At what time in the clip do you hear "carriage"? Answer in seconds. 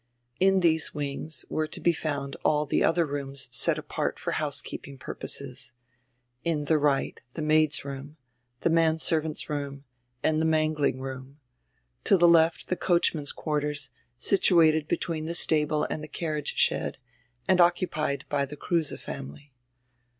16.07-16.57